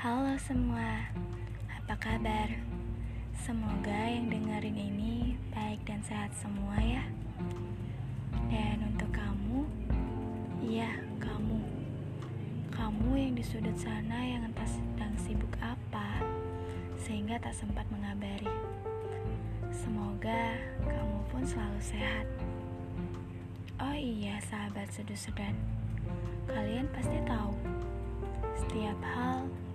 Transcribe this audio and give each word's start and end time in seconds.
Halo 0.00 0.32
semua, 0.40 1.12
apa 1.68 1.92
kabar? 2.00 2.48
Semoga 3.36 4.00
yang 4.08 4.32
dengerin 4.32 4.72
ini 4.72 5.36
baik 5.52 5.84
dan 5.84 6.00
sehat 6.00 6.32
semua 6.40 6.72
ya. 6.80 7.04
Dan 8.48 8.80
untuk 8.80 9.12
kamu, 9.12 9.68
iya 10.64 10.88
kamu, 11.20 11.60
kamu 12.72 13.10
yang 13.12 13.36
di 13.36 13.44
sudut 13.44 13.76
sana 13.76 14.24
yang 14.24 14.48
entah 14.48 14.64
sedang 14.64 15.12
sibuk 15.20 15.52
apa, 15.60 16.24
sehingga 16.96 17.36
tak 17.36 17.52
sempat 17.52 17.84
mengabari. 17.92 18.48
Semoga 19.68 20.56
kamu 20.80 21.18
pun 21.28 21.44
selalu 21.44 21.80
sehat. 21.84 22.24
Oh 23.76 23.92
iya, 23.92 24.40
sahabat 24.48 24.88
sedu-sedan, 24.96 25.52
kalian 26.48 26.88
pasti 26.88 27.20
tahu 27.28 27.52
setiap 28.64 28.96
hal 29.04 29.19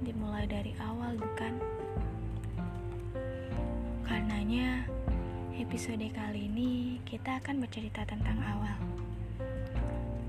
dimulai 0.06 0.46
dari 0.46 0.78
awal, 0.78 1.18
bukan? 1.18 1.58
Karenanya, 4.06 4.86
episode 5.58 6.06
kali 6.14 6.46
ini 6.46 7.02
kita 7.10 7.42
akan 7.42 7.66
bercerita 7.66 8.06
tentang 8.06 8.38
awal. 8.38 8.78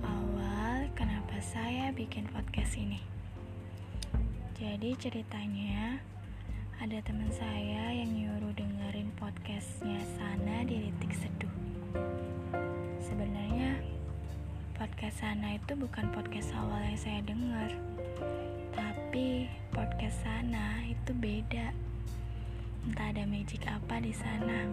Awal 0.01 0.89
kenapa 0.97 1.37
saya 1.45 1.93
bikin 1.93 2.25
podcast 2.33 2.81
ini. 2.81 3.05
Jadi 4.57 4.97
ceritanya, 4.97 6.01
ada 6.81 6.97
teman 7.05 7.29
saya 7.37 7.93
yang 7.93 8.17
nyuruh 8.17 8.56
dengerin 8.56 9.12
podcastnya 9.20 10.01
Sana 10.17 10.65
di 10.65 10.89
Ritik 10.89 11.12
Seduh. 11.12 11.53
Sebenarnya, 13.05 13.84
podcast 14.73 15.20
Sana 15.20 15.61
itu 15.61 15.77
bukan 15.77 16.09
podcast 16.17 16.56
awal 16.56 16.81
yang 16.81 16.97
saya 16.97 17.20
dengar 17.28 17.69
tapi 19.17 19.48
podcast 19.77 20.24
sana 20.24 20.80
itu 20.88 21.12
beda. 21.12 21.69
Entah 22.88 23.12
ada 23.12 23.28
magic 23.28 23.60
apa 23.69 24.00
di 24.00 24.08
sana. 24.08 24.64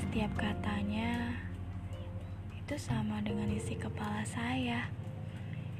Setiap 0.00 0.32
katanya 0.40 1.36
itu 2.56 2.80
sama 2.80 3.20
dengan 3.20 3.52
isi 3.52 3.76
kepala 3.76 4.24
saya. 4.24 4.88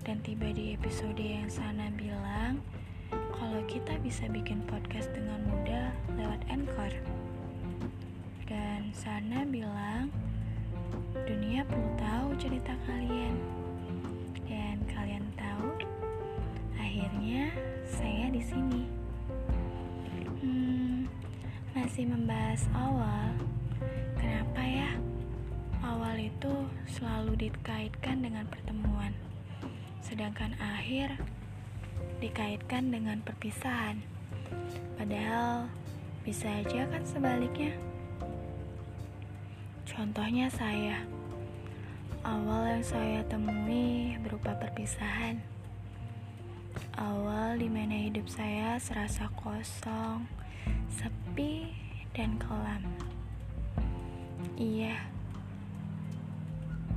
Dan 0.04 0.20
tiba 0.20 0.52
di 0.52 0.76
episode 0.76 1.16
yang 1.16 1.48
sana 1.48 1.88
bilang 1.96 2.60
kalau 3.32 3.64
kita 3.64 3.96
bisa 4.04 4.28
bikin 4.28 4.60
podcast 4.68 5.08
dengan 5.16 5.40
mudah 5.48 5.88
lewat 6.20 6.44
Anchor. 6.52 6.92
Dan 8.44 8.92
sana 8.92 9.48
bilang 9.48 10.12
dunia 11.24 11.64
perlu 11.64 11.88
tahu 11.96 12.36
cerita 12.36 12.76
kalian. 12.84 13.40
Dan 14.44 14.84
kalian 14.92 15.24
tahu 15.40 15.72
akhirnya 16.76 17.48
di 18.36 18.44
sini. 18.44 18.84
Hmm, 20.44 21.08
masih 21.72 22.04
membahas 22.04 22.68
awal. 22.76 23.32
Kenapa 24.20 24.60
ya? 24.60 24.92
Awal 25.80 26.28
itu 26.28 26.52
selalu 26.84 27.48
dikaitkan 27.48 28.20
dengan 28.20 28.44
pertemuan, 28.44 29.16
sedangkan 30.04 30.52
akhir 30.60 31.16
dikaitkan 32.20 32.92
dengan 32.92 33.24
perpisahan. 33.24 34.04
Padahal 35.00 35.72
bisa 36.20 36.60
aja 36.60 36.84
kan 36.92 37.08
sebaliknya. 37.08 37.72
Contohnya 39.88 40.52
saya, 40.52 41.08
awal 42.20 42.68
yang 42.68 42.84
saya 42.84 43.24
temui 43.32 44.20
berupa 44.20 44.52
perpisahan 44.60 45.55
awal 46.96 47.60
di 47.60 47.68
mana 47.68 48.08
hidup 48.08 48.24
saya 48.24 48.80
serasa 48.80 49.28
kosong, 49.36 50.24
sepi, 50.88 51.76
dan 52.16 52.40
kelam. 52.40 52.80
Iya, 54.56 54.96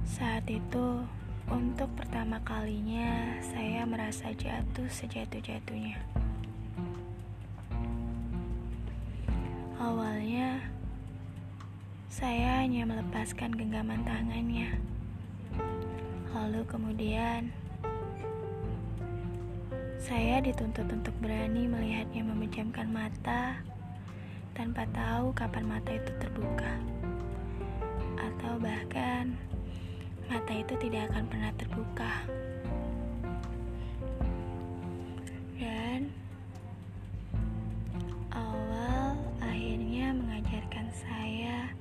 saat 0.08 0.48
itu 0.48 1.04
untuk 1.52 1.92
pertama 2.00 2.40
kalinya 2.48 3.36
saya 3.44 3.84
merasa 3.84 4.32
jatuh 4.32 4.88
sejatuh-jatuhnya. 4.88 6.00
Awalnya, 9.80 10.64
saya 12.08 12.64
hanya 12.64 12.88
melepaskan 12.88 13.52
genggaman 13.52 14.04
tangannya. 14.08 14.80
Lalu 16.32 16.62
kemudian, 16.68 17.52
saya 20.00 20.40
dituntut 20.40 20.88
untuk 20.88 21.12
berani 21.20 21.68
melihatnya 21.68 22.24
memejamkan 22.24 22.88
mata 22.88 23.60
tanpa 24.56 24.88
tahu 24.96 25.36
kapan 25.36 25.68
mata 25.68 25.92
itu 25.92 26.12
terbuka. 26.24 26.72
Atau 28.16 28.56
bahkan 28.64 29.36
mata 30.32 30.56
itu 30.56 30.72
tidak 30.80 31.12
akan 31.12 31.24
pernah 31.28 31.52
terbuka. 31.60 32.14
Dan 35.60 36.08
awal 38.32 39.20
akhirnya 39.44 40.16
mengajarkan 40.16 40.88
saya 40.96 41.76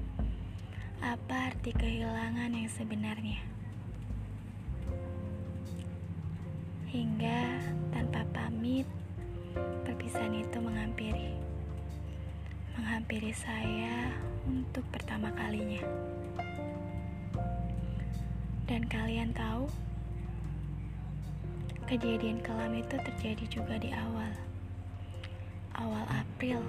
apa 0.98 1.54
arti 1.54 1.70
kehilangan 1.70 2.50
yang 2.50 2.66
sebenarnya. 2.66 3.38
Hingga 6.90 7.47
pamit, 8.68 8.84
perpisahan 9.88 10.44
itu 10.44 10.60
menghampiri. 10.60 11.32
Menghampiri 12.76 13.32
saya 13.32 14.12
untuk 14.44 14.84
pertama 14.92 15.32
kalinya. 15.32 15.80
Dan 18.68 18.84
kalian 18.84 19.32
tahu, 19.32 19.72
kejadian 21.88 22.44
kelam 22.44 22.76
itu 22.76 22.92
terjadi 22.92 23.44
juga 23.48 23.80
di 23.80 23.88
awal. 23.88 24.36
Awal 25.72 26.04
April. 26.12 26.60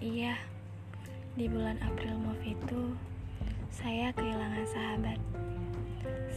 Iya, 0.00 0.40
di 1.36 1.52
bulan 1.52 1.76
April 1.84 2.16
Move 2.16 2.48
itu, 2.48 2.96
saya 3.68 4.08
kehilangan 4.16 4.64
sahabat. 4.72 5.20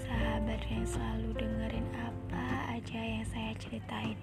Sahabat 0.05 0.61
yang 0.69 0.85
selalu 0.85 1.33
dengerin 1.41 1.87
apa 1.97 2.77
aja 2.77 3.01
yang 3.01 3.25
saya 3.25 3.49
ceritain. 3.57 4.13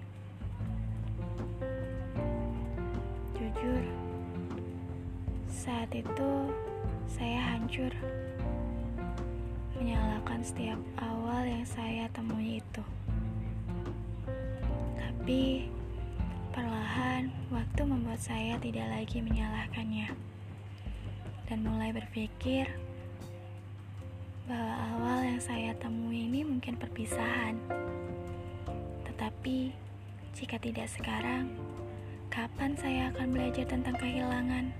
Jujur, 3.35 3.83
saat 5.51 5.91
itu 5.91 6.31
saya 7.11 7.39
hancur. 7.43 7.91
Menyalahkan 9.75 10.39
setiap 10.47 10.79
awal 10.95 11.43
yang 11.43 11.67
saya 11.67 12.07
temui 12.15 12.63
itu. 12.63 12.83
Tapi 14.95 15.67
perlahan 16.55 17.27
waktu 17.51 17.81
membuat 17.83 18.23
saya 18.23 18.55
tidak 18.63 18.87
lagi 18.87 19.19
menyalahkannya. 19.19 20.07
Dan 21.51 21.67
mulai 21.67 21.91
berpikir 21.91 22.71
bahwa 24.43 24.75
awal 24.75 25.19
yang 25.23 25.39
saya 25.39 25.71
temui 25.79 26.27
ini 26.27 26.43
mungkin 26.43 26.75
perpisahan. 26.75 27.55
Tetapi, 29.07 29.71
jika 30.35 30.59
tidak 30.59 30.91
sekarang, 30.91 31.47
kapan 32.27 32.75
saya 32.75 33.07
akan 33.15 33.27
belajar 33.31 33.63
tentang 33.63 33.95
kehilangan? 33.95 34.75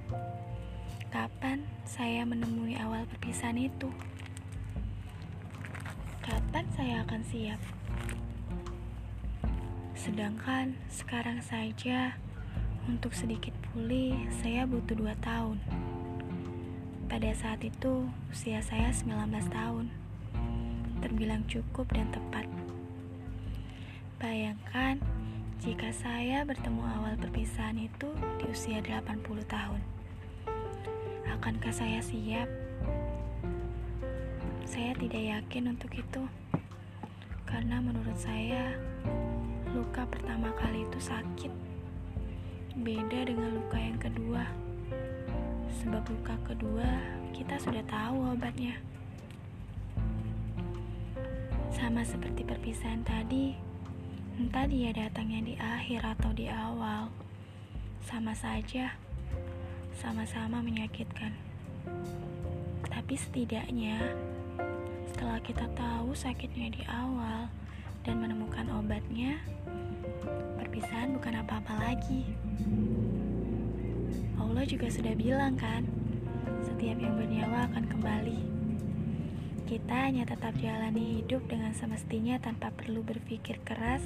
Kapan 1.07 1.63
saya 1.87 2.27
menemui 2.27 2.75
awal 2.75 3.07
perpisahan 3.07 3.55
itu? 3.55 3.87
Kapan 6.19 6.65
saya 6.75 7.07
akan 7.07 7.21
siap? 7.23 7.61
Sedangkan 9.95 10.75
sekarang 10.91 11.39
saja, 11.39 12.19
untuk 12.91 13.15
sedikit 13.15 13.55
pulih, 13.71 14.27
saya 14.43 14.67
butuh 14.67 14.99
dua 14.99 15.15
tahun. 15.23 15.55
Pada 17.11 17.35
saat 17.35 17.59
itu, 17.59 18.07
usia 18.31 18.63
saya 18.63 18.87
19 18.87 19.27
tahun. 19.51 19.91
Terbilang 21.03 21.43
cukup 21.51 21.91
dan 21.91 22.07
tepat. 22.15 22.47
Bayangkan 24.23 25.03
jika 25.59 25.91
saya 25.91 26.47
bertemu 26.47 26.79
awal 26.79 27.19
perpisahan 27.19 27.75
itu 27.75 28.15
di 28.39 28.45
usia 28.47 28.79
80 28.79 29.19
tahun. 29.51 29.83
Akankah 31.27 31.75
saya 31.75 31.99
siap? 31.99 32.47
Saya 34.63 34.95
tidak 34.95 35.23
yakin 35.43 35.75
untuk 35.75 35.91
itu. 35.91 36.23
Karena 37.43 37.83
menurut 37.83 38.15
saya, 38.15 38.79
luka 39.75 40.07
pertama 40.07 40.55
kali 40.55 40.87
itu 40.87 40.99
sakit. 41.03 41.51
Beda 42.79 43.27
dengan 43.27 43.59
luka 43.59 43.75
yang 43.75 43.99
kedua 43.99 44.62
sebab 45.81 46.03
luka 46.05 46.35
kedua 46.45 46.89
kita 47.33 47.57
sudah 47.57 47.81
tahu 47.89 48.37
obatnya. 48.37 48.77
Sama 51.73 52.05
seperti 52.05 52.45
perpisahan 52.45 53.01
tadi, 53.01 53.73
Entah 54.33 54.65
dia 54.65 54.89
datangnya 54.89 55.45
di 55.45 55.53
akhir 55.61 56.01
atau 56.17 56.33
di 56.33 56.49
awal, 56.49 57.05
sama 58.01 58.33
saja, 58.33 58.97
sama-sama 59.93 60.57
menyakitkan. 60.57 61.29
Tapi 62.89 63.13
setidaknya, 63.13 64.01
setelah 65.05 65.37
kita 65.37 65.69
tahu 65.77 66.17
sakitnya 66.17 66.73
di 66.73 66.81
awal 66.89 67.45
dan 68.01 68.25
menemukan 68.25 68.65
obatnya, 68.73 69.37
perpisahan 70.57 71.13
bukan 71.13 71.45
apa-apa 71.45 71.77
lagi. 71.77 72.25
Allah 74.63 74.79
juga 74.79 74.95
sudah 74.95 75.11
bilang 75.19 75.59
kan, 75.59 75.83
setiap 76.63 76.95
yang 76.95 77.19
bernyawa 77.19 77.67
akan 77.67 77.83
kembali. 77.83 78.39
Kita 79.67 80.07
hanya 80.07 80.23
tetap 80.23 80.55
jalani 80.55 81.19
hidup 81.19 81.43
dengan 81.51 81.75
semestinya 81.75 82.39
tanpa 82.39 82.71
perlu 82.71 83.03
berpikir 83.03 83.59
keras 83.67 83.99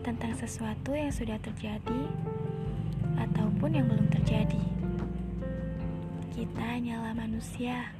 tentang 0.00 0.32
sesuatu 0.32 0.96
yang 0.96 1.12
sudah 1.12 1.36
terjadi 1.44 2.08
ataupun 3.20 3.68
yang 3.76 3.84
belum 3.84 4.08
terjadi. 4.08 4.64
Kita 6.40 6.64
hanyalah 6.72 7.12
manusia 7.12 7.92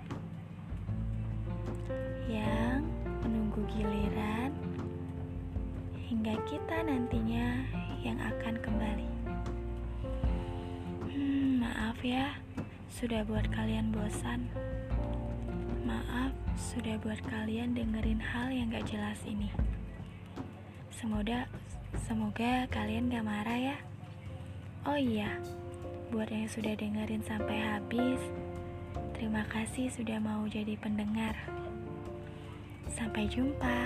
yang 2.25 2.89
menunggu 3.21 3.69
giliran 3.69 4.49
hingga 6.09 6.41
kita 6.49 6.89
nantinya 6.89 7.69
yang 8.01 8.17
akan 8.17 8.57
kembali. 8.65 9.22
Ya, 12.03 12.35
sudah 12.91 13.23
buat 13.23 13.47
kalian 13.55 13.95
bosan. 13.95 14.51
Maaf 15.87 16.35
sudah 16.59 16.99
buat 16.99 17.23
kalian 17.31 17.79
dengerin 17.79 18.19
hal 18.19 18.51
yang 18.51 18.75
gak 18.75 18.91
jelas 18.91 19.23
ini. 19.23 19.47
Semoga, 20.91 21.47
semoga 22.03 22.67
kalian 22.75 23.07
gak 23.07 23.23
marah 23.23 23.55
ya. 23.55 23.77
Oh 24.83 24.99
iya, 24.99 25.39
buat 26.11 26.27
yang 26.27 26.51
sudah 26.51 26.75
dengerin 26.75 27.23
sampai 27.23 27.63
habis, 27.63 28.19
terima 29.15 29.47
kasih 29.47 29.87
sudah 29.87 30.19
mau 30.19 30.43
jadi 30.51 30.75
pendengar. 30.83 31.39
Sampai 32.91 33.31
jumpa. 33.31 33.79